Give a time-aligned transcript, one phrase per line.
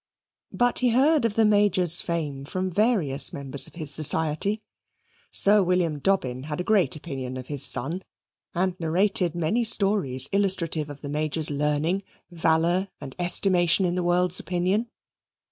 [0.51, 4.63] But he heard of the Major's fame from various members of his society.
[5.31, 8.01] Sir William Dobbin had a great opinion of his son
[8.55, 12.01] and narrated many stories illustrative of the Major's learning,
[12.31, 14.87] valour, and estimation in the world's opinion.